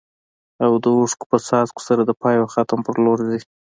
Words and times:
او 0.63 0.71
د 0.83 0.85
اوښکو 0.97 1.25
په 1.31 1.37
څاڅکو 1.47 1.81
سره 1.87 2.01
د 2.05 2.11
پای 2.21 2.35
او 2.41 2.47
ختم 2.53 2.79
په 2.85 2.91
لور 3.05 3.19
ځي. 3.29 3.39